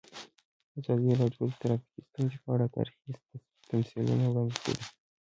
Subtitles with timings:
[0.77, 3.11] ازادي راډیو د ټرافیکي ستونزې په اړه تاریخي
[3.69, 4.83] تمثیلونه وړاندې کړي.